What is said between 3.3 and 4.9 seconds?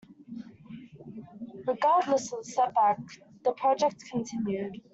the project continued.